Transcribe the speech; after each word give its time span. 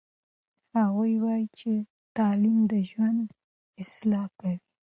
هغوی 0.77 1.13
وایي 1.23 1.47
چې 1.59 1.71
تعلیم 2.17 2.57
د 2.71 2.73
ژوند 2.89 3.23
اصلاح 3.83 4.27
کوي. 4.39 4.57